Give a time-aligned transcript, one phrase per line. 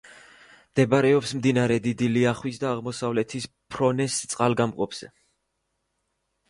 [0.69, 5.13] მდებარეობს მდინარე დიდი ლიახვისა და აღმოსავლეთის ფრონეს წყალგამყოფზე.